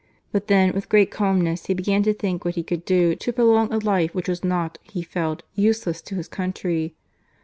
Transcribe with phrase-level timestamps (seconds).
[0.31, 3.71] But then with great calmness he began to think what he could do to prolong
[3.71, 6.95] a life which was not, he felt, useless to his country.